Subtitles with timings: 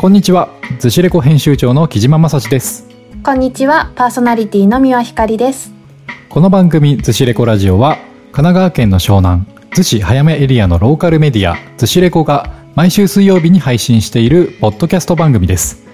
[0.00, 0.48] こんにちは、
[0.78, 2.86] ズシレコ編集長の木島正史です。
[3.24, 5.72] こんにちは、パーソナリティの三輪ひかりです。
[6.28, 9.42] この番組ズシレコラジオは、神奈川県の湘南、
[9.72, 15.84] 逗子早めエリアのローカルメディア、ズシレコが毎週水曜日に配信しているポッドキャスト番組です。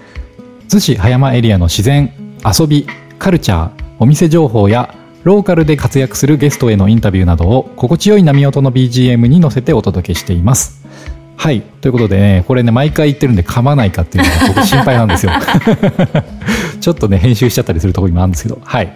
[0.69, 2.13] 逗子葉山エリアの自然、
[2.45, 2.85] 遊び、
[3.17, 4.93] カルチャー、お店情報や、
[5.23, 10.84] ローカルで活躍するゲストへのインタビューなどを心地よい波音の BGM に乗せてお届けしています。
[11.37, 11.61] はい。
[11.61, 15.31] ということでね、これね、毎回言ってるんで噛まないかっていうのが僕心配なんですよ。
[16.79, 18.93] ちょっとね、編集しちゃったりするところもあるんですけど、はい。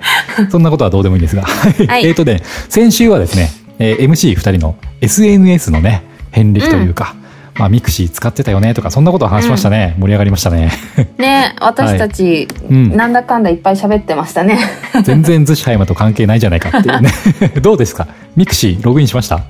[0.49, 3.49] そんなことはどうでもいいんですが、はいえっとね、先週はですね、
[3.79, 7.15] えー MC2 人の SNS のね、遍歴というか、
[7.59, 9.95] まあ、 mixi 使ってたよねとか、そんなことを話しましたね。
[9.99, 10.71] 盛り上がりましたね。
[11.17, 14.57] ね、私たち、うんなんだかんだいっぱい喋ってましたね。
[15.03, 17.11] 全然逗子葉山と関係ないじゃないかっていうね。
[17.61, 18.07] どうですか？
[18.35, 19.41] mixi ログインしました？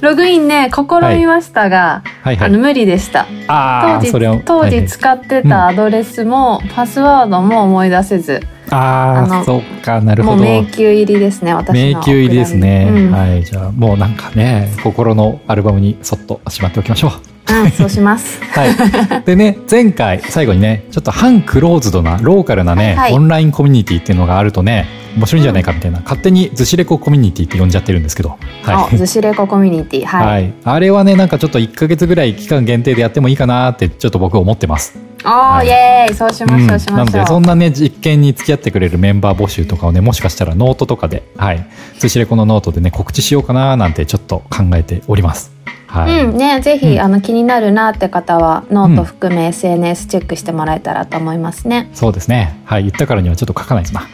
[0.00, 0.82] ログインね、試
[1.16, 3.26] みましたが、はいはいあの無理でした。
[3.46, 4.42] ああ、当時。
[4.44, 10.36] 当はいはい時使ってたアドレスも、パスワードも思い出せず、ああそうか、なるほど。
[10.36, 11.74] もう迷宮入りですね、私の。
[11.74, 17.12] 迷宮入りですね、うんはいじゃあもうなんかね心のアルバムにそっとしまっておきましょう
[17.46, 18.42] うん、そうします。
[18.52, 28.36] はいでね前回最後にねちょっと半クローズドなローカルなね、はいはいオンラインコミュニティっていうのがあるとね面白いんじゃないかみたいな、勝手にズシレココミュニティって呼んじゃってるんですけど。
[28.64, 30.26] あ、ズシレココミュニティ、 はい。
[30.26, 34.98] はい、あれはねなんかちょっと1か月ぐらい期間限定でやってもいいかなってちょっと僕思ってます。
[35.24, 35.66] おー、はい。
[35.66, 36.14] イエーイ。
[36.14, 36.66] そうしましょう、うん。
[36.66, 36.96] しましょう。
[36.98, 41.66] なのでそんなね実験に付き合ってくれるメンバー募集とかをねもしかしたらノートとかではい。
[42.00, 45.52] ズシレコのノートでね告知しようかななんてちょっと考えております
[45.94, 47.00] はい、うんね、ぜひ、うん。
[47.00, 51.88] あの気になるなって方はノート含め SNS チェックしてもらえたらと思いますね。
[51.94, 52.60] そうですね。
[52.64, 54.00] はい言ったからにはちょっと書かないとな。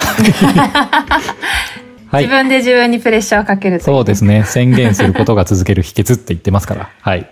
[2.10, 2.24] はい。
[2.24, 4.44] 自分で自分にプレッシャーをかけるそうですね。
[4.44, 6.90] 宣言することが続ける秘訣って言ってますから。
[7.00, 7.26] はい。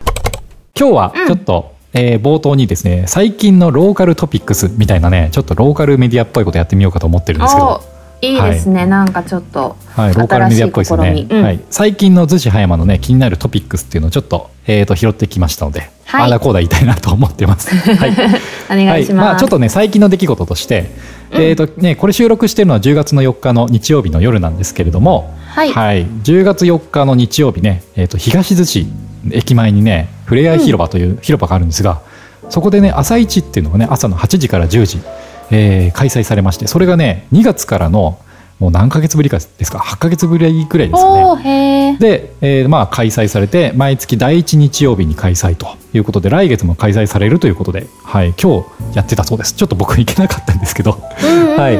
[0.78, 7.66] 今日はちょっと、えー冒頭にですね最近のローカルトピックスみたいなねちょっとローカルメディアっぽいことやってみようかと思ってるんですけど。
[7.66, 8.36] おい。
[8.36, 11.08] いですね、なんかちょっとはい、ローカルメディアっぽいですよね。
[11.08, 11.36] 新しい試、み。
[11.38, 11.44] うん。
[11.44, 16.22] はい、最近の逗子葉山のね気になるトピックスっていうのをちょっと,、えー、と拾ってきましたので、はい。
[16.22, 17.74] ああだこうだ言いたいなと思ってます。
[17.74, 18.12] はい、
[18.70, 19.26] お願いします。
[19.26, 20.90] まあ、ちょっとね最近の出来事として、
[21.32, 25.70] えーとね、これ収録してるのは10月の4日の日曜日の夜なんですけれども、はい。
[25.70, 28.86] 10月4日の日曜日ね、えー、と東逗子
[29.32, 32.00] 駅前にねふれあい広場という広場があるんですが、
[32.48, 35.00] そこでね朝市っていうのがね朝の8時から10時、
[35.50, 38.18] えー開催されましてそれがね2月からの
[38.58, 41.96] もう何ヶ月ぶりかですか？8ヶ月ぶりぐらいですかね。
[42.00, 49.54] で、えーまあ開催されて毎月第1日曜日に開催ということで来月も開催されるということで、はい、今日やってたそうです。
[49.54, 51.78] ちょっと僕行けなかったんですけど、うんうんはい、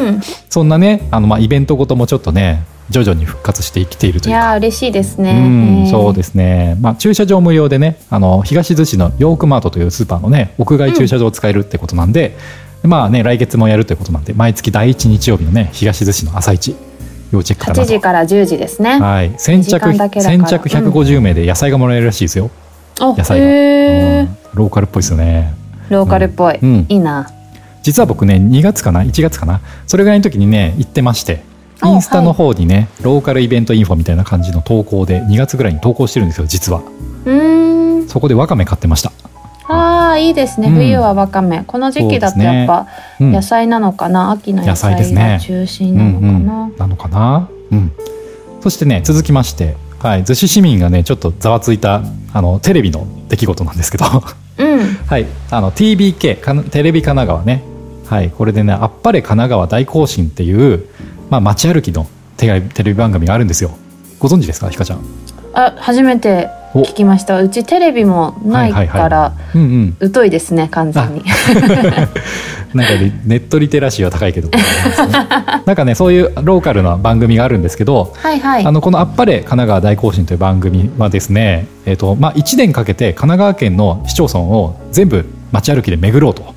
[0.49, 4.39] そんなねあの、まあ、イベントごともちょっとね徐々に復活してきているというか。
[4.39, 5.33] いやー嬉しいですね。
[5.33, 6.17] うん、そうす。
[6.17, 12.37] ですね、まあ、駐車場無料でねあの東逗子のヨークマートというスーパーのね屋外駐車場を使えるってことなんで、
[12.85, 16.77] まあね来月もやるということなんで毎月第1日曜日のね東逗子の朝市
[17.31, 18.99] 要チェックかな8と時から10時ですね。
[18.99, 22.51] はい、先着先着150名で野菜がもらえるらしいですよ、
[23.01, 24.37] お野菜が、うん。
[24.55, 25.53] ローカルっぽいですよね。
[25.91, 26.87] ローカルっぽい、うん。
[26.89, 27.31] いいな。
[27.83, 29.61] 実は僕ね2月かな？1月かな？
[29.87, 31.43] それぐらいの時にね行ってまして
[31.83, 36.81] おインスタの方にね、ローカルイベントインフォみたいな感じの投稿で2月ぐらいに投稿してるんですよ実は。
[36.81, 38.09] うーん。
[38.09, 39.13] そこでわかめ買ってました、
[39.69, 40.69] ああいいですね。
[40.69, 40.75] うん。
[40.75, 41.63] 冬はわかめ。
[41.65, 42.87] この時期だとやっぱ
[43.21, 43.33] うん。
[43.33, 44.31] 野菜なのかな？
[44.31, 46.29] 秋の野野菜が中心なのかな？
[46.29, 47.93] うんうん、なのかな、うん、
[48.61, 52.03] そしてね続きまして、はい、逗子市民がねちょっとざわついた
[52.33, 54.07] あのテレビの出来事なんですけど。
[54.59, 54.79] うん。
[55.07, 57.63] はい、あの TBK かテレビ神奈川ね、
[58.07, 60.87] はい、これでね「あっぱれ神奈川大行進」っていう、
[61.31, 62.07] まあ、街歩きの
[62.37, 63.71] テレビテレビ番組があるんですよ。
[64.19, 65.01] ご存知ですかひかちゃん？
[65.55, 67.41] あ初めて聞きました。
[67.41, 69.35] うちテレビもないから
[70.13, 71.25] 疎いですね完全に。
[72.75, 74.51] なんかねネットリテラシーは高いけど
[75.65, 78.65] なんかねそういうローカルな番組があるんですけど、はいはい。
[78.65, 86.55] あのこの「あっぱれ神奈川大行進」という番組はですね、えーとまあ、1年かけて神奈川県の市町村を全部街歩きで巡ろうと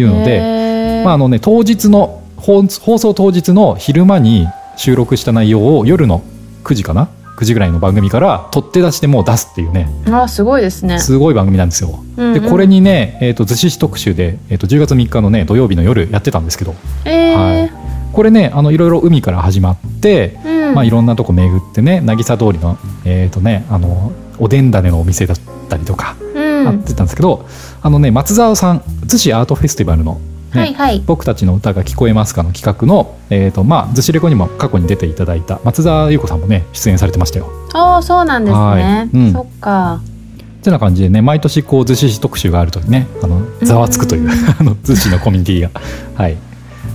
[0.00, 6.22] いうので、まああのね、当日の放放送当日の昼間に収録した内容を夜の
[6.64, 9.88] 9時かな9時ぐらいの番組から取って出してもう出すっていうね。
[10.10, 10.98] あすごいですね。
[10.98, 12.02] すごい番組なんですよ。
[12.16, 12.42] うんうん。
[12.42, 16.74] でこれにね、えー、と逗子市特集で、えー、と10月3日のね土曜日の夜やってたんですけど、
[17.04, 17.60] えー。
[17.60, 17.72] はい、
[18.12, 20.74] これねあのいろいろ海から始まって、うん。
[20.74, 25.38] まあ、いろんなとこ巡ってね渚通りの,、えーとね、あのおでん種のお店だっ
[25.68, 26.68] たりとかうん。
[26.68, 27.46] あってたんですけど、
[27.80, 30.20] あのね松沢さん逗子アートフェスティバルの、
[30.54, 30.60] ね。
[30.60, 31.02] はいはい。
[31.04, 37.50] 僕たちの歌が聞こえますかの企画の、えーとまあ、逗子レコにも過去に出ていただいた松沢優子さんもね出演されてましたよ。
[37.72, 38.58] ああそうなんですね。
[38.58, 39.16] はい。
[39.16, 39.32] うん。
[39.32, 40.00] そっか。
[40.62, 45.70] てな感じでね毎年こう逗子特集があるとねあのざわつくという あの逗子のコミュニティが。
[46.14, 46.36] はい。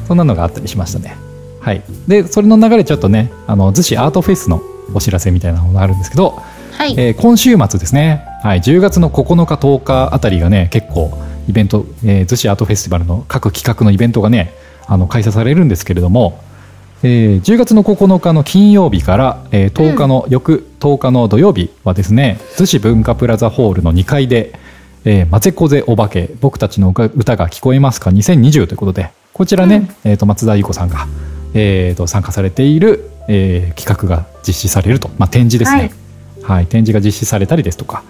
[0.08, 1.16] そんなのがあったりしましたね。
[1.60, 1.82] はい。
[2.08, 4.62] でそれの流れちょっとねあの逗子アートフェスの
[4.94, 11.18] お知らせみたいなのがあるんですけど、はい、えー今週末ですね、はい、10月の9日10日あたりがね結構
[11.48, 14.54] イベント、えー、逗子アートフェスティバルの各企画のイベントがね
[14.88, 16.42] あの開催されるんですけれども、
[17.04, 24.54] えー10月の9日の金曜日から、えー10日の、翌10日の土曜日はですね逗子文化プラザホールの2階で
[25.06, 31.08] 「えー、まぜこぜお化け僕たちの歌が聞こえますか2020」ということでこちらね、えー、と松田優子さんが、
[31.54, 35.92] えー、と参加されている、えー企画が実施されると、まあ、展示ですね、
[36.44, 36.66] はい。
[36.66, 38.04] 展示が実施されたりですとか、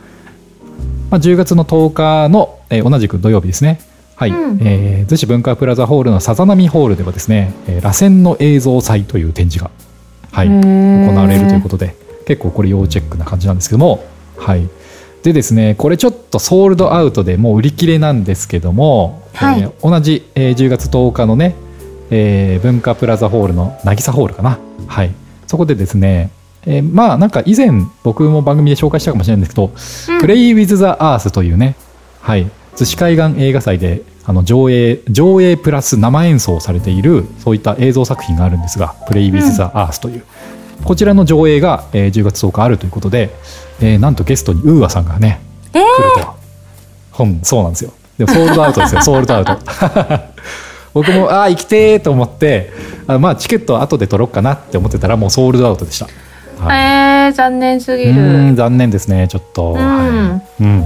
[1.09, 3.79] まあ、10月の10日の、えー同じく土曜日ですね。
[4.15, 4.59] はい、うん。
[4.61, 9.71] えー逗子文化プラザホールのさざ波ホールではですね、えー螺旋の映像祭という展示が、
[10.31, 14.03] はい、行われるということで結構これ要チェックな感じなんですけども
[14.37, 14.67] はい。
[15.23, 19.61] でですねこれちょっとソールドアウトでもう売り切れなんですけども、はい。
[19.61, 21.55] えー同じ、えー10月10日のね、
[22.09, 24.59] えー文化プラザホールの渚ホールかな。
[24.87, 25.11] はい。
[25.47, 26.29] そこでですね、
[26.65, 27.69] えーまあなんか以前
[28.03, 29.55] 僕も番組で紹介したかもしれないんです
[30.05, 30.21] けど、うん。
[30.21, 31.75] Play with the Earth というね、
[32.21, 40.23] はい、逗子海岸映画祭であの上映上映プラス生演奏されているそういった映像作品があるんですが「Play with the Earth という、
[40.83, 43.31] こちらの上映が、えー10月10日あるということで、
[43.81, 45.39] えーなんとゲストに UA さんがね
[45.73, 45.81] えー。
[45.81, 46.35] 来ると、
[47.11, 47.91] 本そうなんですよ。
[48.17, 49.57] でもソールドアウトですよ ソールドアウト。
[50.93, 52.71] 僕もああ行きてーと思って
[53.05, 56.07] あまあチケット後で取ろうかなって思ってたらもうソールドアウトでした、
[56.59, 57.27] はい。
[57.27, 59.77] えー、残念すぎうーんる残念ですねちょっと、うん。
[59.77, 60.63] はい。
[60.63, 60.83] うん、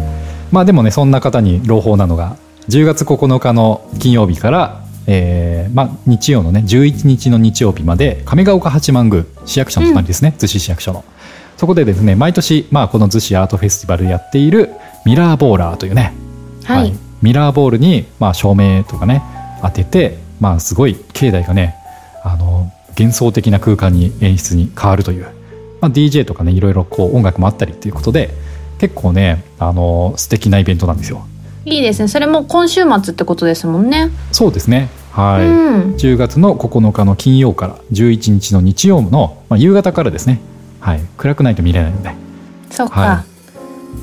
[0.52, 2.38] まあでもねそんな方に朗報なのが
[2.70, 11.04] 10月9日の金曜日から、えーまあ、日曜のね11日の日曜日まで亀ヶ丘八幡宮市役所の隣ですね、逗子市役所の。
[11.58, 14.72] そこでですね毎年、まあ、この逗子アートフェスティバルでやっている
[15.06, 16.14] ミラーボーラーというね、
[16.64, 19.22] はい、ミラーボールに、まあ、照明とかね
[19.62, 21.76] 当てて、まあ、すごい境内がね
[22.24, 25.26] あの幻想的な空間に演出に変わるという、
[25.82, 28.34] まあ、DJ とかねいろいろこう音楽もあったりっていうことで
[28.82, 31.28] 結構ねあの素敵なイベントなんですよ。
[31.66, 32.08] いいですね。
[32.08, 34.10] それも今週末ってことですもんね。
[34.32, 34.90] そうですね。
[35.12, 35.96] はい、うん。
[35.98, 40.42] 10月の9日の金曜から11日の日曜の、まあ、夕方からですね。
[40.80, 41.02] はい。
[41.18, 42.16] 暗くないと見れないので。
[42.72, 43.24] そっか、は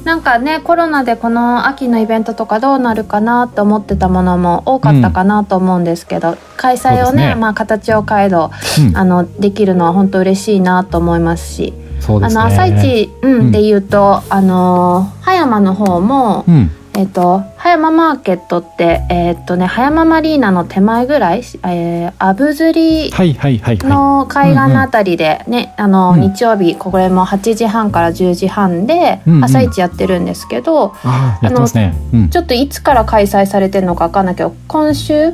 [0.05, 7.35] なんかねコロナでこの秋のイベントとかどうなるかなと思ってたものも多かったかなと思うんですけど、開催をねね。
[7.35, 8.97] まあ形を変えどうん。
[8.97, 12.41] あのできるのは本当嬉しいなと思いますし、そうですね。
[12.41, 16.71] あの朝市、うんうんで言うとあの葉山の方も、うん。
[16.95, 26.21] えっと葉山マーケットってえっとね葉山マリーナの手前ぐらい、えー、アブズリはいはいはいはの海岸のあたりでね、あの、うん。
[26.21, 29.45] 日曜日これも8時半から10時半でうんうん。
[29.45, 31.95] 朝市やってるんですけど、いああやってますね。
[32.13, 32.29] うん。
[32.31, 35.33] ちょっといつから開催されてるのかわかんないけど今週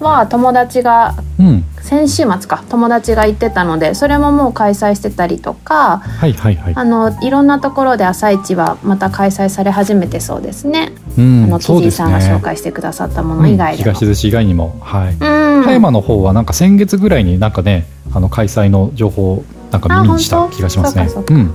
[0.00, 1.64] は友達がうん。
[1.84, 6.72] 先週末か友達が行ってたのでそれももう開催してたりとかはいはいはい。
[6.74, 10.92] あのいろんなところで朝市はまた開催され始めてそうですね。
[11.18, 13.90] うんあのキそうですジさんが紹ね介してくださったもの以外でも。
[13.90, 15.12] うん東寿司以外にもはい。
[15.12, 15.62] うん。
[15.62, 21.06] 葉山の方はなんか先月ぐらいになんかねあの開催の情報をなんか耳にした気がしますね。
[21.28, 21.54] うん。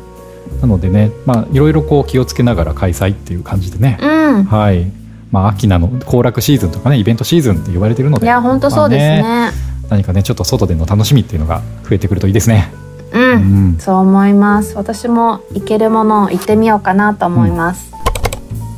[0.61, 4.43] なのでねまあいろいろこう気をつけながら開催っていう感じでね、うん。
[4.43, 4.91] はい
[5.31, 8.25] まあ秋なの行楽シーズンとかねイベントシーズンって言われてるので。
[8.25, 9.21] いや本当そうですね。
[9.21, 9.51] まあ
[9.89, 12.71] 何かねちょっと外での楽しみっていうのが増えてくるといいですね。
[13.11, 13.35] うん、う
[13.71, 13.77] ん。
[13.79, 14.75] そう思います。
[14.75, 17.91] 私も行けるものを行ってみようかなと思います。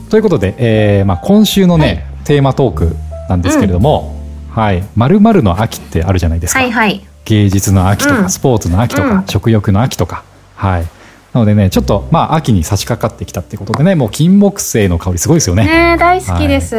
[0.10, 2.25] ということで、えーまあ、今週のね、はい。
[2.25, 2.96] テーマトーク
[3.30, 4.16] なんですけれども
[4.52, 7.06] 「はい、〇〇の秋」ってあるじゃないですか、はいはい。
[7.25, 8.30] 芸術の秋とか、うん。
[8.30, 9.24] スポーツの秋とか、うん。
[9.28, 10.24] 食欲の秋とか。
[10.56, 10.86] はい
[11.34, 15.66] なのでねちょっとまあ秋に差し掛かってきたってことでねもう金木犀の香りすごいですよね。
[15.66, 16.76] ねえ大好きです。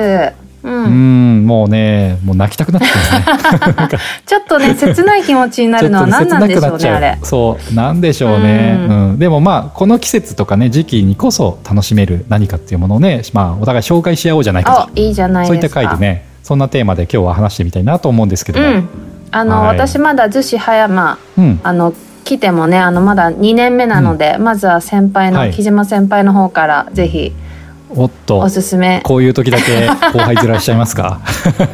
[0.65, 3.13] う、うんんもうねもう泣きたくなってきます
[3.93, 3.99] ね。
[4.27, 7.19] ちょっとね切ない気持ちになるのは 何なんでしょうねあれ。
[7.23, 9.13] そうなんでしょうね、ううん。
[9.15, 15.69] んでもまあこの季節とかね時期にこそ楽しめる何かっていうものをね、まあ、お互い紹介し合おうじゃないかあいいじゃないとそういった。
[15.69, 18.89] 回でねそんなテーマで今日は話してみたいなと思うんですけども、うん。
[19.31, 19.79] あの、はい。
[19.79, 21.61] 私まだ逗子葉山うん。
[21.63, 21.93] あの
[22.25, 25.51] 来てもねあのまだ2年目なので、まずは先輩の、はい。
[25.53, 27.33] 木島先輩の方からぜひ
[27.91, 29.01] おっとおすすめ。
[29.05, 31.21] こういう時だけ後輩ずらしちゃいますか？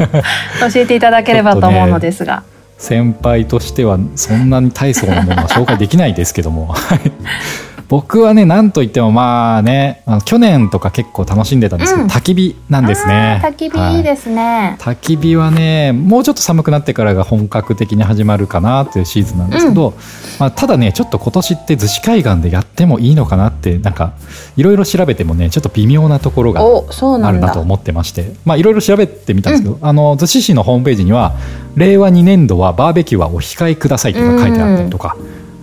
[0.72, 2.42] 教えていただければと思うのですが。
[2.78, 6.66] 先輩としてはそんなに大層なものは紹介できないですけども。
[6.68, 7.00] はい
[7.88, 12.10] 僕はねなんといってもまあねあの去年とか結構楽しんでたんですけど、うん。
[12.10, 13.40] 焚き火なんですね。
[13.42, 14.00] 焚き火い。
[14.00, 19.94] いですね、はい焚き火はねもうちょっと寒くなってからが本格的に始まるかなっていうシーズンなんですけど、
[20.38, 24.14] まあ、ただねちょっと今年って逗子海岸でやってもいいのかなってなんか
[24.56, 27.28] いろいろ調べてもねちょっと微妙なところがおそうなんだ。
[27.28, 31.34] あるなと思ってましてまあいろいろ調べてみたんですけど、あの逗子市のホームページには
[31.76, 35.16] 令和2年度はバーベキューはお控えくださいっていうのが書いてあったりとか、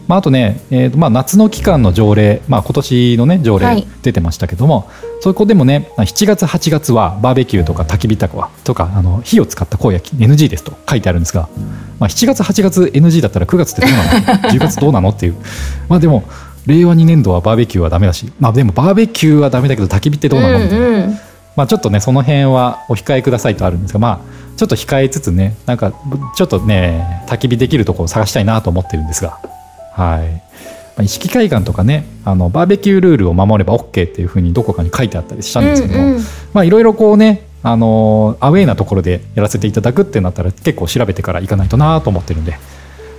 [0.07, 3.87] まあ、あとね、えーとまあ、夏の期間の条例、まあ、今年のね条例はい。
[4.03, 4.89] 出てましたけども、
[5.21, 11.49] そこでもね7月8月はバーベキューとか焚き火とかとかあの火を使った香焼き NG ですと書いてあるんですが、
[11.99, 14.49] まあ、7月8月 NG だったら9月ってどうなの？
[14.51, 15.09] 10月どうなの？
[15.09, 15.35] っていう。
[15.89, 16.23] まあでも
[16.67, 20.59] 令和2年度はバーベキューはダメだし、まあ、でもバーベキューはダメだけど焚き火ってどうなの？
[20.59, 20.87] みたいな。
[20.87, 21.17] うんうん。
[21.55, 25.93] まあ、ちょっとねその辺はお控えくださいとあるんですがまあちょっと控えつつねなんか
[26.35, 29.39] ちょっとね焚き火できるところを探したいなと思ってるんですが
[29.95, 30.41] はい、ま
[30.97, 36.21] あ、意識海岸とかねあのバーベキュールールを守れば OK っていうふうにどこかに書いてあったりしたんですけども、うんうん
[36.53, 42.57] まあいろいろこうねあのアウェーなところでやらせていただくってなったら結構調べてから行かないとなと思ってるんで。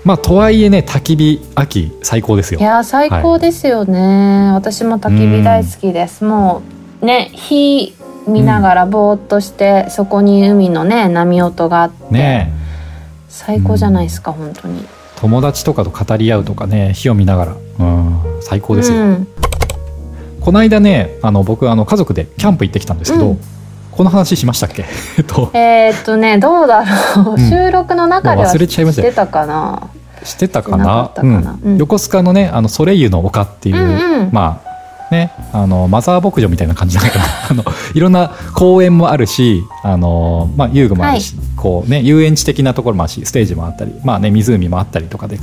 [0.04, 2.60] まあとはいえね焚き火秋最高ですよ。
[2.60, 6.62] いやー最高ですよね、私も焚き火大好きです、も
[7.02, 7.92] うね火
[8.28, 12.56] 見ながらぼーっとして、そこに海のね波音があって、ねえ。
[13.28, 17.56] 最高じゃないですか、本当に友達とかと語り合うとかね火を見ながら。
[17.78, 19.26] うん最高ですよ、うん、
[20.40, 23.40] この間ねあの僕あの家族でキャンプ行ってきたんですけど、うん。
[23.90, 24.84] この話しましたっけ？
[25.18, 25.50] えっと。
[25.54, 26.84] えーっとねどうだ
[27.16, 27.48] ろう、うん。
[27.48, 29.88] 収録の中ではもう忘れちゃいましたてたかな？
[30.22, 31.10] してたかな？
[31.16, 31.76] うん。
[31.78, 34.28] 横須賀のねあのソレイユの丘っていう、うんうん。
[34.32, 34.65] まあ
[35.10, 45.38] ねあのマザー牧場みたいな感じじゃないかなあのいろんな公園もあるしあの、まあ、遊具もあるし、こうね、遊園地的なところもあるしステージもあったり、まあね、湖もあったりとかで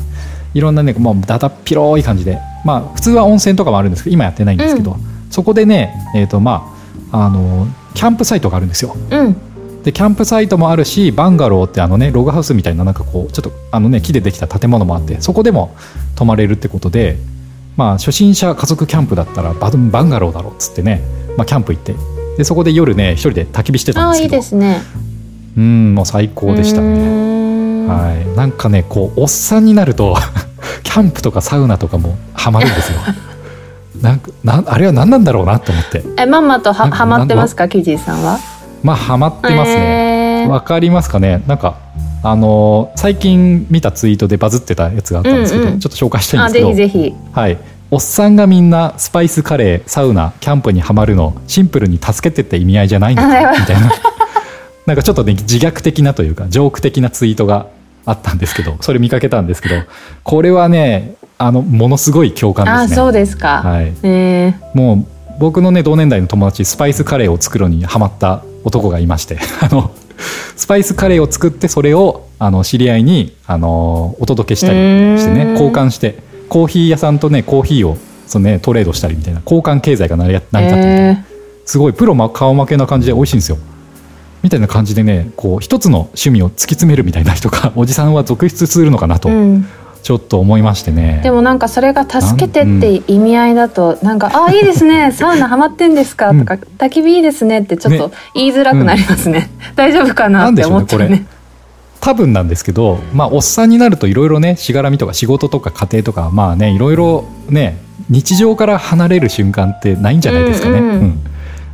[0.54, 4.98] いろんなねもうだだっ広い感じで、まあ、普通は温泉とかもあるんですけど今やってないんですけど、
[5.30, 6.74] そこでね、えーとま
[7.12, 8.96] あ、あのキャンプサイトがあるんですよ。
[9.12, 9.36] うん。
[9.84, 15.76] でキャンプサイトもあるしバンガローってあのねログハウスみたいななんかこうちょっとあのね木でできた建物もあってそこでも
[16.16, 17.18] 泊まれるってことで
[17.76, 21.02] まあ初心者家族キャンプだったらバドバンガローだろうっつってね、
[21.38, 21.96] まあ、キャンプ行って
[22.38, 24.82] でそこで夜ね一人で焚き火してたんああいいですけどですね。
[25.56, 28.36] うんもう最高でしたうねはい。
[28.36, 30.16] なんかねこうおっさんになると
[30.84, 33.00] キャンプとかサウナとかもハマるんですよ。
[34.02, 36.04] なんかなんあれは何なんだろうなと思って。
[36.18, 38.40] えまんまとははまってますかキジーさんは？
[38.82, 40.50] まあハマってますね、えー。
[40.50, 41.44] わかりますかね。
[41.48, 41.78] なんか
[42.24, 45.80] あのー最近見たツイートでバズってたやつがあったんですけど、うんうん。
[45.80, 46.70] ちょっと紹介したいんあぜですけど。
[46.70, 47.14] ひぜひ。
[47.34, 47.58] はい。
[47.92, 53.92] おっさんがみんなスパイスカレーサウナキャンプにはまるのシンプルに助けてって意味合いじゃないんだみたいな。
[54.88, 57.68] なんかちょっとね自虐的なというかジョーク的なツイートが
[58.06, 59.76] あったんですけどそれ見かけたんですけど
[60.24, 63.02] これはねあのものすごい共感ですね。
[63.02, 63.94] あそうですか、はい。
[64.04, 69.92] えーもう僕のね同年代の友達スパイスカレーを作るのにハマった男がいまして あの
[70.56, 74.74] スパイスカレーを作ってそれをあの知り合いにあのお届けしたり
[75.20, 76.18] してね交換して
[76.50, 81.26] コーヒー屋さんとねコーヒーをその、ね、トレードしたりみたいな交換経済が成り立ってるみたいな、え
[81.66, 83.58] すごいプロま顔負けな感じで美味しいんですよ。
[84.42, 89.30] みたいな感じでねこう一つの趣味を突き詰めるみたいな人がおじさんは続出するのかなと
[90.04, 95.12] ちょっと思いましてね、でもなんかそれが助けてって意味合いだとなんか「あいいですね。
[95.16, 98.14] サウナハマってんですか」とか「焚き火いいですね」ってちょっとね。
[98.36, 101.26] 言いづらくなりますね、大丈夫かなって思ってるなんでしょうねね
[102.02, 107.78] 多分なんですけど、まあ、おっさんになるといろいろねしがらみとか仕事とか家庭とかまあねいろいろね
[108.10, 110.80] 日常から離れる瞬間ってないんじゃないですかね。
[110.80, 110.86] うん。
[110.86, 111.24] うん。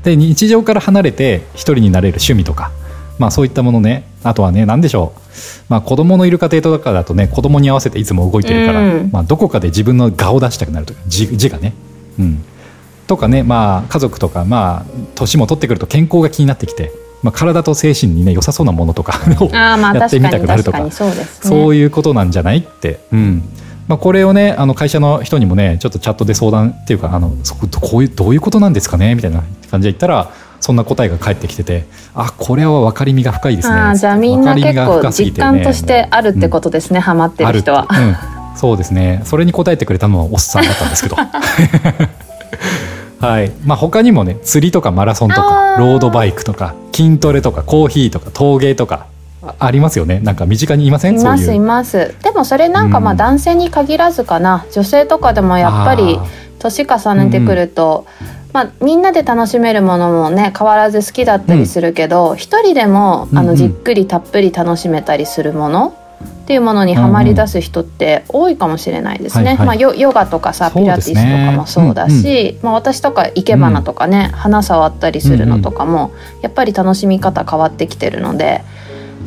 [0.04, 2.72] で日常から離れて一人になれる趣味とか、
[3.20, 5.20] まあ、そういったものねあとはね何でしょう、
[5.68, 9.10] まあ、子供のいる家庭とかだとね子供に合わせていつも動いてるから、うん。
[9.12, 11.74] まあ、どこかで自分の顔を出したくなるとか字字がね。
[12.18, 12.44] うん。
[13.08, 21.26] とかね、まあ、家族とか、まあ、年も取ってくると健康が気になってきて、まあ、体と精神にね良さそうなものとかをやってみたくなるとか確かにそうね。
[21.26, 23.44] そういうことなんじゃないって、うん。
[23.90, 33.76] まあ、これをねあの会社の人にもねちょっとチャットで相談っていうかあのそここういうどういうことなんですかねみたいな感じで言ったらそんな答えが返ってきててあこれは分かりみが深いですね。
[33.76, 37.88] ああじゃあみんな結構実感としてあるってことですね、ハマってる人は。
[37.90, 39.22] うん、そうですね。
[39.26, 41.16] それに答えてくれたのはおっさんだったんですけど。
[43.20, 43.52] はい。
[43.66, 49.08] まあ他にもね釣りとかマラソンとかロードバイクとか筋トレとかコーヒーとか陶芸とか
[49.42, 50.20] あありますよね。
[50.22, 51.20] なんか身近にいません？
[51.20, 52.16] いますいます。
[52.24, 56.26] でもそれなんかまあうん男性に限らずかな、女性とかでもやっぱりあ
[56.60, 58.06] 年重ねてくると、
[58.54, 63.46] まあ、みんなで楽しめるものもね変わらず好きだったりするけど一、人でもあうんうん。
[63.48, 66.10] のじっくりたっぷり楽しめたりするものっ
[66.50, 69.50] っていうものにはまり出す人って多いかもしれないですね。
[69.50, 69.68] はいはい。
[69.68, 78.64] まあヨヨガとかさピラティスねとかもそうだし、まあ私とか生け花とかね、花触ったりするのとかも、やっぱり楽しみ方変わってきてるので。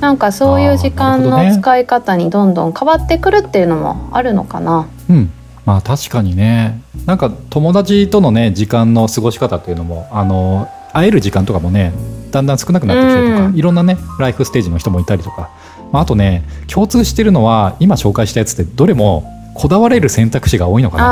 [0.00, 4.88] なんかそういう時間の使い方にどんどん変わってくるっていうのもあるのかな。
[5.08, 5.30] うん
[5.64, 6.83] まあ確かにね。
[7.07, 11.92] なんか友達とのね時間の過ごし方っていうのもあの会える時間とかもね
[12.31, 13.57] だんだん少なくなってきたりとか、うん。
[13.57, 15.50] いろんなねライフステージの人もいたりとか、
[15.92, 21.07] まあ、あとね共通してるのは今紹介したやつってどれもこだわれる選択肢が多いのかなっ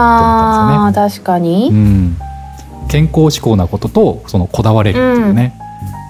[0.65, 1.25] て思ったんですよね。
[1.25, 1.69] 確かに。
[1.71, 2.17] うん、
[2.89, 5.55] 健康志向なこととそのこだわれるっていうね、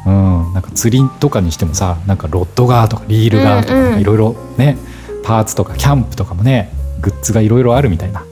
[0.07, 0.53] うん。
[0.55, 4.01] なんか釣りとかにしてもさなんかロッドがとかリールがとかうんうん。
[4.01, 4.79] いろいろね
[5.25, 8.25] パーツとかキャンプとかもねグッズがいろいろあるみたいな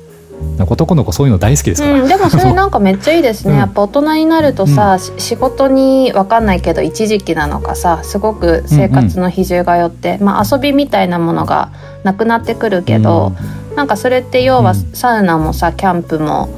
[0.58, 3.58] 男の子そういうの大好きですから、うん、でもそれなんかめっちゃいいですね、うん。
[3.58, 11.72] やっぱ大人になるとさ、し仕事に分かんないけど一時期なのかさすごく生活の比重がよって、まあ、遊びみたいなものが
[12.04, 13.32] なくなってくるけど、
[13.76, 14.76] なんかそれって要はうん。
[14.94, 16.48] サウナもさキャンプも、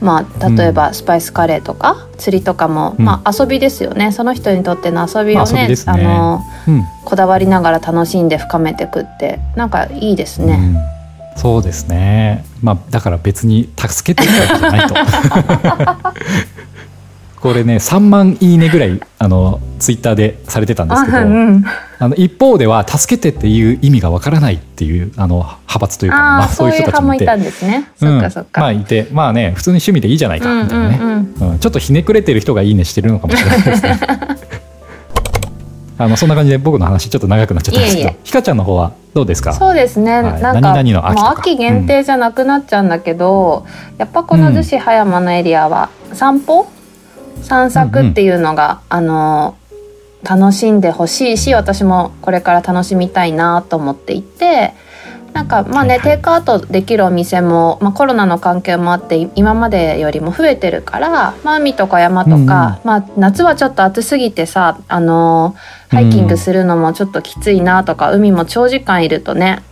[0.00, 3.04] まあ、例えばスパイスカレーとか釣りとかも、うん。
[3.04, 4.12] まあ、遊びですよね。
[4.12, 5.74] その人にとっての遊びをね,、ね。
[5.86, 6.74] のうん。
[6.74, 10.58] うんこだわりながら楽しんで深めていくってなんかいいですね。
[11.34, 12.44] うんそうですね。
[12.62, 14.94] まあだから別に助けてるわけじゃないと。
[17.44, 21.64] これね3万いいねぐらいあのツイッターでされてたんですけど、あうん
[21.98, 27.26] あの一方では助けてっていう意味がわからないっていうあの派閥というか、まあ、そういう人たちもいて。
[27.26, 27.32] ま
[28.64, 31.50] あいてまあね普通に趣味でいいじゃないかみたいなね、うんうんうん。
[31.52, 34.00] うんちょっとひねくれてる人がいいねしてるのかもしれないですね
[35.96, 38.20] あのそんな感じで僕の話ちょっと長くなっちゃったんですけどいえいえ。
[38.24, 39.52] ひかちゃんの方はどうですか？
[39.52, 40.42] そうですね、はい。
[40.42, 41.30] なんか何々の秋とか。
[41.30, 43.64] もう秋限定じゃなくなっちゃうんだけど、
[43.98, 46.66] やっぱこの逗子葉山のエリアは散歩？
[47.42, 49.56] 散策っていうのが、あの
[50.22, 54.72] 楽しんでほしいし私もこれから楽しみたいなと思っていて
[55.34, 56.16] なんかまあね、はいはい。
[56.16, 62.46] テイクアウトできるお店も、まあ、コロナの関係もあってい今までよりも増えてるから、まあ、海とか山とか、うんうん。
[62.48, 65.54] まあ、夏はちょっと暑すぎてさあの
[65.94, 69.62] ハイキングするのもちょっときついなとか、海も長時間いるとね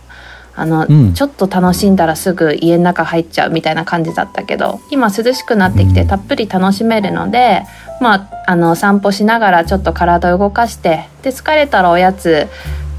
[0.55, 1.13] あの、うん。
[1.13, 6.07] ちょっと楽しんだらすぐ家の中入っちゃうみたいな感じだったけど今涼しくなってきてうん。
[6.07, 7.63] たっぷり楽しめるので、
[7.99, 12.47] まあ、あの散歩しながらちょっと体を動かしてで疲れたらおやつ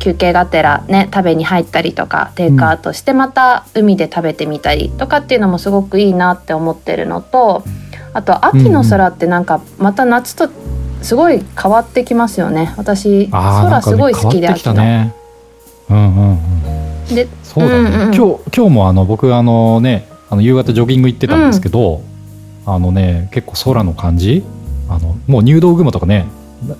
[0.00, 7.64] 休憩がてらね食べに入ったりとかテイクアウトしてまた海で食べてみたりとかっていうのもすごくいいなって思ってるのと
[8.12, 10.48] あと秋の空ってなんかまた夏と
[11.04, 12.74] すごい変わってきますよね。
[12.76, 14.74] 私空すごい好きで秋の。
[14.74, 15.14] たね。
[15.90, 18.14] うんうんうんでそうだね、うんうんうん。
[18.14, 22.00] 今日今日もあの僕あのねあの夕方ジョギング行ってたんですけど、
[22.64, 24.42] あのね結構空の感じ。
[24.88, 26.26] あのもう入道雲とかね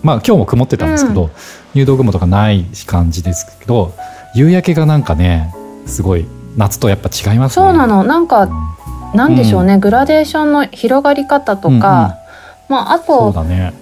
[0.03, 1.31] まあ今日も曇ってたんですけど、う
[1.75, 3.95] 入道雲とかない感じですけど
[4.35, 5.55] 夕焼けがなんかね
[5.87, 7.67] すごい夏とやっぱ違いますね。
[7.67, 8.05] そうなの。
[8.05, 8.77] なんうかん。
[9.15, 12.24] なんでしょうね、グラデーションの広がり方とか、うんうん
[12.68, 13.72] まああとだね。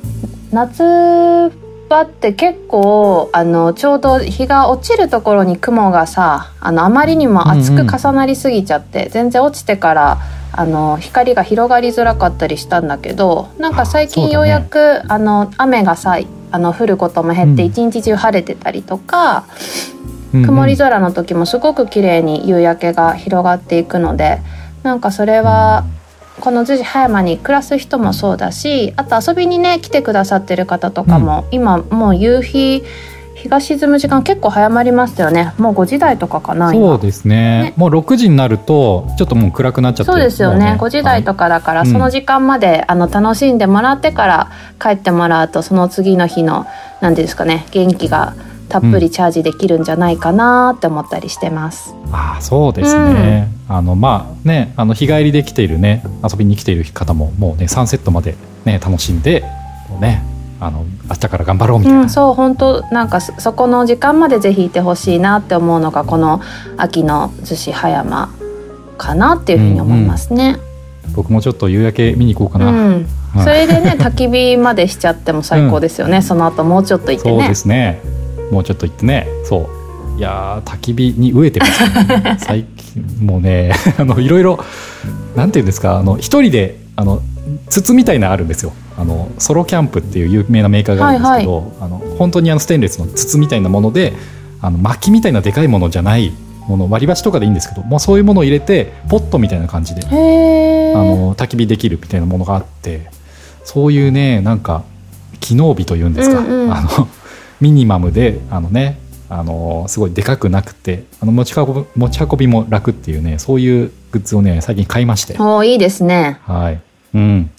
[0.53, 0.83] 夏
[1.89, 10.19] 場って結構あのちょうど日が落ちるところに雲がさあのあまりにも厚く重なりすぎちゃって、全然落ちてから
[10.53, 16.19] あの光が広がりづらかったりしたんだけどなんか最近ようやくあ、の雨がさ
[16.51, 17.69] あの降ることも減ってうん。
[17.69, 19.47] 一日中晴れてたりとか、
[20.35, 20.47] うんうん。
[20.47, 24.41] 曇り空の時もすごく綺麗に夕焼けが広がっていくので
[24.83, 25.85] なんかそれは
[26.41, 32.85] この逗子葉山に暮らす人もそうだしあと遊びにね来てくださってる方とかも、今もう夕日
[33.35, 35.53] 日が沈む時間結構早まりましたよね。
[35.59, 36.87] もう5時台とかかな今。
[36.87, 37.63] そうですね。
[37.63, 37.75] ね。
[37.77, 40.75] もう6時になるとちょっともう暗くなっちゃってそうですよね。
[40.75, 41.87] も5時台とかだから、うん。
[41.87, 46.67] その時間まであの楽しんでもらってから帰ってもらうとその次の日の
[47.01, 48.35] 何ですかね元気が
[48.73, 51.95] たっぷりチャージできるんじゃないかなって思ったりしてます。
[52.11, 59.45] ああそうですね、あのまあねあの日帰りで来ているね遊びに来ている方ももうねサンセットまでね楽しんで
[60.01, 60.23] ね
[60.59, 66.41] あの明日から頑張ろうみたいな、うん、そう本当なんかそそこの時間までぜひいてほしいなって思うのがこの
[66.79, 68.35] 秋の逗子葉山
[68.97, 70.57] かなっていうふうに思いますね。
[71.15, 72.75] 僕もちょっと夕焼け見に行こうかうん。
[72.75, 73.07] な、うん
[73.45, 77.39] それでね焚き火までしちゃっても最高ですよね、その後もうちょっといてね。
[77.39, 77.55] そうで。
[77.55, 78.22] すね
[78.53, 79.27] もうちょっと行ってね。
[79.45, 79.69] そ
[80.17, 80.19] う。
[80.19, 82.37] いやー焚き火に飢えてますよね。
[82.39, 84.59] 最近もうね あのいろいろ
[85.35, 87.23] なんていうんですかあの一人であの
[87.71, 88.73] 筒みたいなのあるんですよ。
[88.99, 94.13] あのソロキャンプっていう有名なメーカーがあるんですけど、あの本当にあのステンレスの筒みたいなもので
[94.61, 96.31] あの薪みたいなでかいものじゃない
[96.69, 103.07] もの割り箸とかでいいんですけどもうそういうものを入れてポットみたいな感じであの焚き火できるみたいなものがあって
[103.65, 104.83] そういうねなんか
[105.41, 106.73] 機能美というんですか、うんうん。
[106.73, 107.09] あの
[107.63, 108.99] ミニマムであのね
[109.29, 115.35] あのすごいでかくなくてあの持ち運び持ち運びも楽っていうねそういうグッズをね最近買いまして。
[115.35, 116.41] おーいいですね。
[116.43, 116.81] はい。
[117.15, 117.51] うん。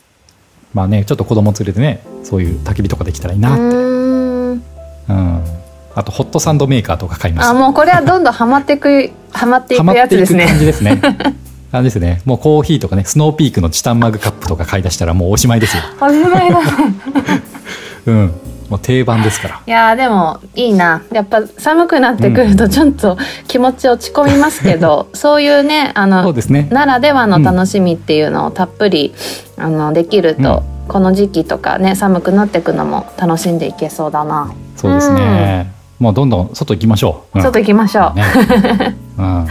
[0.74, 3.64] まあねちょっと子供連れてねそういう焚き火とかできたらいいうなって。
[3.64, 5.44] うん。
[5.96, 7.52] あとホットサンドメーカーとか買いました。
[7.52, 10.54] あもうこれはどんどんハマっていくハマっていくやつですね。
[10.60, 11.02] じですね。
[11.72, 12.22] 感じですね。
[12.26, 15.84] もうコーヒーとかねスノーピークのチタンマグカップとか買い出したらもうおしまいですよ。
[16.02, 16.68] おしまいだね。
[18.06, 18.34] うん
[18.74, 19.62] もう定番ですから。
[19.68, 21.04] いやーでもいいな。
[21.12, 26.68] やっぱ寒くなってくるとちょっと気持ち落ち込みますけど、 そういうねあのそうですね。
[26.72, 29.14] ならではの楽しみっていうのをたっぷり、
[29.58, 37.44] あのできると、この時期とかね寒くなってくのも楽しんでいけそうだな、そうですね、もうどんどん外行きましょう、うん。
[37.44, 38.24] ちょっと行きましょう、ね、
[39.20, 39.48] うん、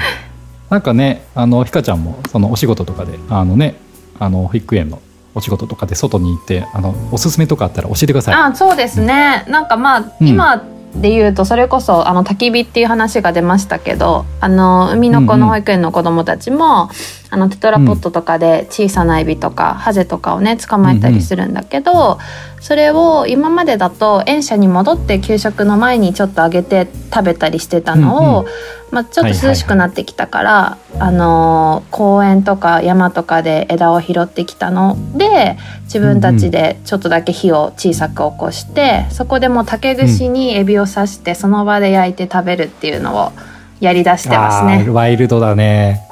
[0.68, 3.76] なんかねあのひかちゃんもそのお仕事とかであのね
[4.18, 5.00] あの保育園の
[5.34, 8.34] お仕事とかで外に行ってあのおすすめとかあったら教えてください。
[8.34, 9.44] あそうですね。
[9.48, 10.28] なんかまあ、うん。
[10.28, 10.64] 今
[10.94, 16.90] で言うとそれこそあの焚き火っていう話が出ましたけどあの海の子の保育園の子どもたちも、
[17.30, 22.18] あのテトラポットとかで小さなエビとかハゼとかをね捕まえたりするんだけど、
[22.62, 28.48] それを今までだと園舎に戻って給食の前にちょっとあげて食べたりしてたのを、うんう
[28.92, 34.96] まあ、ちょっと涼しくなってきたから、あのー公園とか山とかで枝を拾ってきたの。
[35.16, 43.32] で自分たちでちょっとだけ火を小さく起こして、そこでもう竹串にエビを刺してその場で焼いて食べるっていうのを
[43.80, 44.88] やりだしてますね。
[44.88, 46.11] ワイルドだね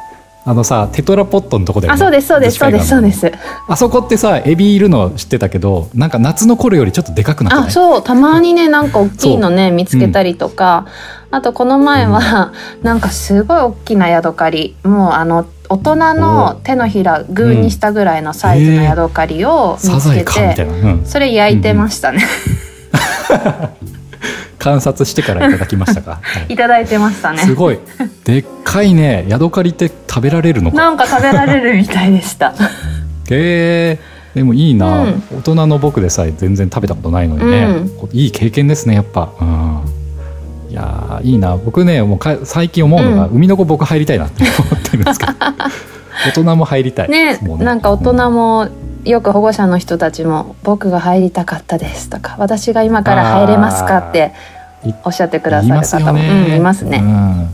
[0.51, 1.95] あのさテトラポットのとこだよね。
[1.95, 3.33] あそうですそうですそうですそうです。
[3.69, 10.89] あそこってさエビいるの知ってたけどなんか夏の頃よりちょっとでかくなってあそうたまにねなんか大きいのね見つけたりとか、
[11.31, 22.25] あとこの前は、なんかすごい大きなヤドカリもうあの大人の手のひらグーにしたぐらいのサイズのヤドカリを見つけて、うん、それ焼いてましたね、
[24.61, 26.53] 観察してからいただきましたか、 はい。
[26.53, 27.39] いただいてましたね。
[27.39, 27.79] すごい。
[28.25, 29.25] でっかいね。
[29.29, 30.77] ヤドカリって食べられるのか？
[30.77, 32.53] なんか食べられるみたいでした。
[33.31, 33.99] へえ
[34.35, 35.23] でもいいな、うん。
[35.39, 38.09] 大人の僕でさえ全然食べたことないのにね、うん。
[38.13, 39.81] いい経験ですねやっぱ、うん、
[40.71, 41.57] いやーいいな。
[41.57, 43.37] 僕ねもうか最近思うのが、うん。
[43.37, 45.33] 海の子僕入りたいなって思ってるんですけど。
[46.27, 48.69] 大人も入りたいねもうなんか大うん人も
[49.05, 54.33] よく保護者の人たちも「僕が入りたかったです」とか「私が今から入れますか?」って
[54.85, 56.99] いおっしゃってくだいさる方もうんいますね。
[56.99, 57.49] うん。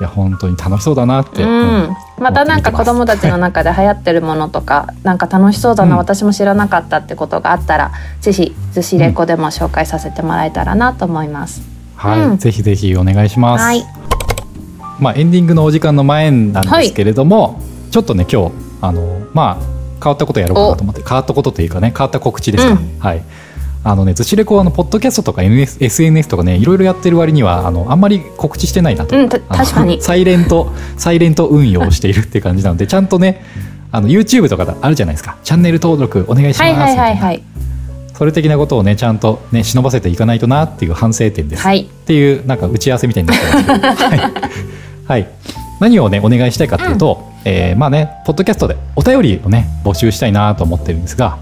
[0.00, 1.82] いや本当に楽しそうだなって、ううん。
[1.82, 5.98] ん、またなんか子供たちの中で流行ってるものとかなんか楽しそうだな、うん。
[5.98, 11.62] 私も知らなかったってことがあったらぜひ「ずしレコ」でも紹介させてもらえたらなと思います。
[11.94, 12.38] はい、うん。
[12.38, 13.84] ぜひぜひお願いします、はい、
[14.98, 17.60] まあ、エンディングのお時間の前なんですけれども、
[17.92, 22.98] ちょっとね今日あのまあ変わったことやろうかなと思って変わったことというかね変わった告知ですか、うん。
[22.98, 23.22] はい。
[23.86, 30.00] あのねずしレコはあのポッドキャストとか NS SNS とかねいろいろやってる割にはあのあんまり告知してないなと、うん確かに。
[30.02, 33.44] サイレントサイレント運用をしているっていう感じなのでちゃんとね
[33.92, 35.36] あの YouTube とかあるじゃないですか。
[35.44, 36.70] チャンネル登録お願いします。
[36.70, 37.42] みたいなはい。
[38.14, 41.82] それ的なことをねちゃんとね忍ばせていかないとなっていう反省点です、はい。
[41.82, 44.32] っていうなんか打ち合わせみたいになってますけど、 はい。
[45.06, 45.28] はい、
[45.80, 51.38] 何をねお願いしたいかというと、えーまあねポッドキャストでお便りをね募集したいなと思ってるんですが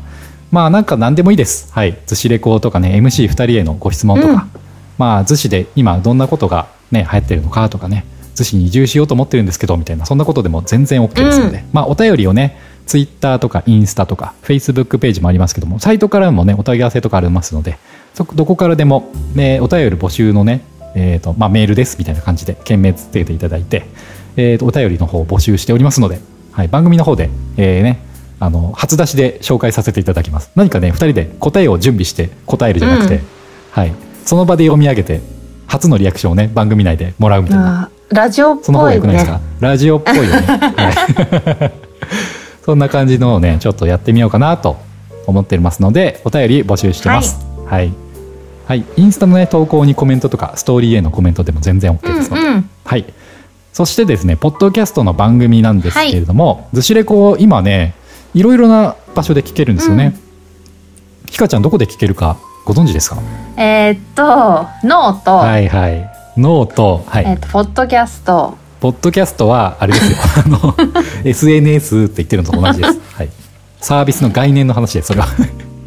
[0.53, 1.73] まあなんか何でもいいです。
[1.73, 1.95] はい。
[1.95, 4.51] 逗子レコとかね MC2 人へのご質問とか、うん。
[4.99, 17.79] まあ逗子で今どんなことがね流行ってるのかとかね逗子に移住しようと思ってるんですけどみたいなそんなことでも全然 OK ですので、まあお便りをねツイッターとかインスタとかフェイスブックページもありますけどもサイトからもねお問い合わせとかありますので
[18.13, 20.63] そどこからでも、ね、お便り募集のね、
[20.95, 23.87] えーとまあ、メールですみたいな感じで件名つけていただいて、
[24.37, 26.21] えーとお便りの方を募集しておりますので、
[26.53, 28.05] はい、番組の方で、えーね、
[28.41, 30.51] あの初出しで紹介させていただきます。
[30.55, 33.23] 何かね2人で答えを準備して答えるじゃなくて、うん。
[33.71, 33.93] はい、
[34.25, 35.21] その場で読み上げて
[35.67, 37.91] 初のリアクションをね番組内でもらうみたいな。
[38.11, 41.73] ラジオっその方ぽいがよくないですか、ねラジオっぽいよね、 はい、
[42.65, 44.77] そんな感じのをねちょっとやってみようかなと
[45.27, 47.39] 思ってますのでお便り募集してます。
[47.65, 47.93] はい、
[48.67, 48.85] はい。
[48.97, 52.71] インスタのね投稿にコメントとかストーリーへのコメントでも全然 OK ですので、うんうん。
[52.85, 53.05] はい
[53.73, 57.95] そしてですねポッドキャストの番組なんですけれども「ずしレコ」を今ね
[58.35, 60.15] いろいろな場所で聞けるんですよね、
[61.29, 63.17] ひかちゃんどこで聞けるかご存知ですか？
[63.57, 66.11] えーっと note、はいはい。
[66.39, 68.57] ノートはい、えーっとポッドキャスト。
[68.81, 70.19] ポッドキャストはあれですよ。
[70.47, 70.75] あの
[71.25, 73.29] SNS って言ってるのと同じです、 はい、
[73.81, 75.27] サービスの概念の話ですそれは。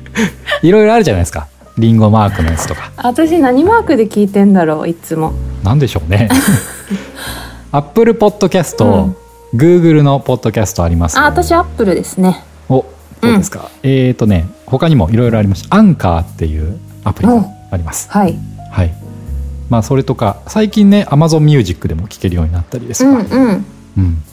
[0.61, 1.47] いろいろあるじゃないですか。
[1.77, 2.91] リンゴマークのやつとか。
[2.97, 5.33] 私何マークで聞いてんだろういつも。
[5.63, 6.29] なんでしょうね
[7.75, 9.13] アップルポッドキャスト、
[9.53, 12.41] Google のポッドキャストあります、あ私アップルですね。
[12.69, 12.85] お
[13.21, 18.39] そうですか、えっ、とね他にもいろいろありましたアンカーっていうアプリがあります、はい。
[18.71, 18.93] はい。
[19.69, 23.65] まあ、それとか最近ね Amazon Music でも聴けるようになったりですうとか、んうん。
[23.97, 24.23] うん。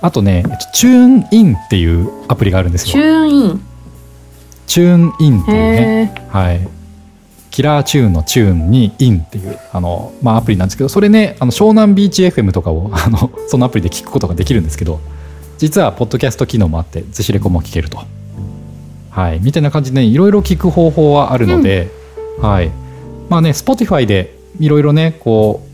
[0.00, 3.02] あとね TuneIn っていうアプリがあるんですよ。
[3.02, 6.28] TuneIn、TuneIn っていうね。
[6.28, 6.68] はい、
[7.56, 15.00] キラーチューンのチューンにインっていうあの、まあ、アプリなんですけどそれねあの湘南ビーチ FM とかを あのそのアプリで聞くことができるんですけど
[15.56, 18.00] 実はポッドキャスト機能もあってズシレコも聞けると、
[19.08, 21.88] はい、みたいな感じで、ね、いろいろ聞く方法はあるので、
[22.42, 22.70] はい。
[23.30, 25.66] まあね Spotify でいろいろねこ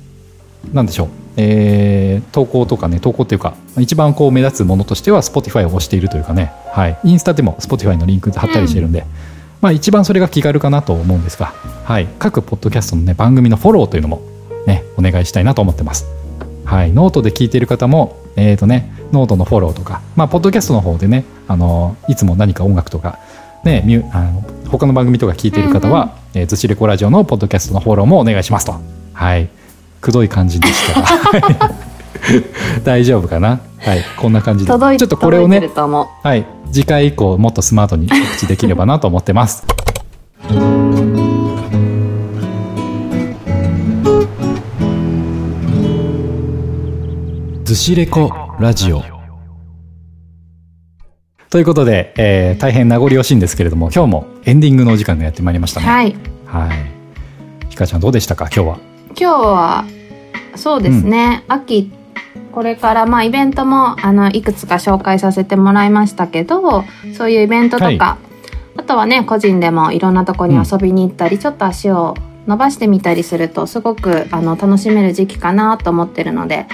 [0.72, 1.08] うなんでしょう。
[1.36, 9.04] えー投稿とかね投稿っていうか一番こう目立つものとしては Spotify を押しているというかね、はい、インスタでも Spotify のリンク貼ったりしてるんで、
[9.62, 14.20] まあ、一番それが気軽かなと思うんですが、はい、各ポッドキャストの、ね、番組のフォローというのも、
[14.66, 16.04] ね、お願いしたいなと思ってます。
[16.64, 23.20] はい、ノートで聞いている方も、えーとね、ノートのフォローとか、まあ、ポッドキャストの方でね、あのいつも何か音楽とか、
[23.64, 28.74] ね、ミュあの他の番組とか聞いている方は、えーずしレコラジオのポッドキャストのフォローもお願いしますと。
[29.12, 29.48] はい、
[30.00, 31.74] くどい感じでしたが
[32.84, 33.60] 大丈夫かな？
[33.78, 34.70] はい、こんな感じで。
[34.70, 39.66] ちょっとこれをねはい、次回以降もっとスマートに告知できればなと思ってます。
[47.64, 48.30] ずしレコ
[48.60, 49.02] ラジオ
[51.48, 55.86] ということで、えー大変名残惜しいんですけれども今日もエンディングのお時間がやってまいりましたね。
[55.86, 56.92] はいはい。
[57.70, 58.48] ひかちゃんどうでしたか？
[58.54, 58.78] 今日は。
[59.18, 59.84] 今日は
[60.54, 61.90] そうですね、秋
[62.52, 66.84] これからまあイベントもあのいくつか紹介させてもらいましたけど
[67.16, 67.98] そういうイベントとか、はい。
[68.00, 72.14] あとはね個人でもいろんなとこに遊びに行ったり、ちょっと足を
[72.46, 76.66] 伸ばしてみたりするとすごくあの楽しめる時期かなと思ってるので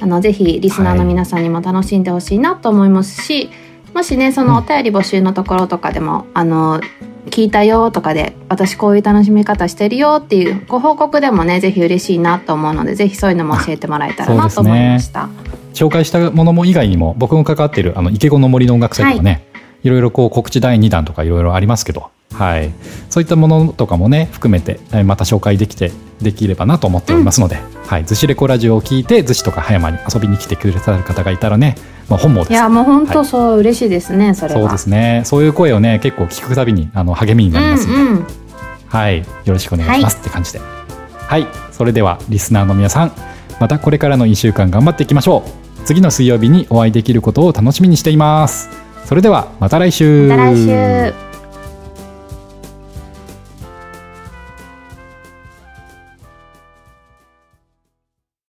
[0.00, 3.50] あのぜひリスナーの皆さんにも楽しんでほしいなと思いますし、
[3.94, 6.80] もしねそのお便り募集のところとかでも、あの
[7.30, 15.28] 聞いたよとかで私こういう楽しみ方してるよっていうご報告でもねぜひ嬉しいなと思うのでぜひそういうのも教えてもらえたらなと思いました。
[15.74, 19.46] 紹介したものも以外にも僕も関わっているあの池子の森の音楽祭とかね、
[19.82, 22.72] い、ろいろこう告知第2弾とかいろいろありますけど、はい、
[23.10, 31.76] そういったものとかもね含めてえーまた紹介できてできればなと思っておりますので、はい、ずしレコラジオを聞いて逗子とか葉山に遊びに来てくださる方がいたらね、
[32.08, 34.60] まあ、本望ですいやもう本当そう、嬉しいですねそれは。
[34.60, 38.26] そうですねそういう声をね結構聞くたびにあの励みになりますので、うんうん
[38.88, 40.60] はい、よろしくお願いしますって感じで。
[40.60, 43.12] はい、それではリスナーの皆さん、
[43.60, 45.42] またこれからの1週間頑張っていきましょ
[45.82, 45.84] う。
[45.84, 48.70] 次の水曜日にお会いできることを楽しみにしています。
[49.04, 50.28] それではまた来週。
[50.28, 51.25] また来週。